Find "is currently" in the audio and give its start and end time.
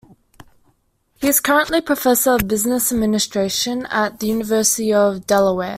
1.27-1.79